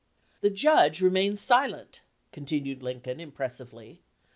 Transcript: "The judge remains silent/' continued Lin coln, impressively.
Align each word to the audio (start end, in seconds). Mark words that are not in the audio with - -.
"The 0.39 0.49
judge 0.49 0.99
remains 0.99 1.41
silent/' 1.41 1.99
continued 2.31 2.81
Lin 2.81 3.01
coln, 3.01 3.19
impressively. 3.19 4.01